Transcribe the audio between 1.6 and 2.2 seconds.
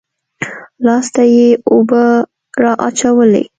اوبه